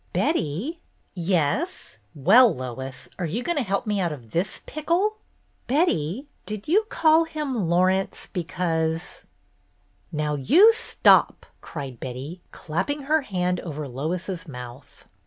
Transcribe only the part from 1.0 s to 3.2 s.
"Yes? Well, Lois,